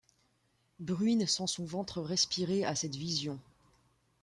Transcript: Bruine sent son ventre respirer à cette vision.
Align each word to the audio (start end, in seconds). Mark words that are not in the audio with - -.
Bruine 0.79 1.27
sent 1.27 1.45
son 1.45 1.63
ventre 1.63 2.01
respirer 2.01 2.65
à 2.65 2.73
cette 2.73 2.95
vision. 2.95 3.37